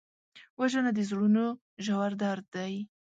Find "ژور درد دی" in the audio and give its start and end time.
1.85-2.73